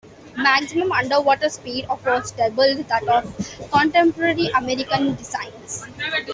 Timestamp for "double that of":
2.31-3.69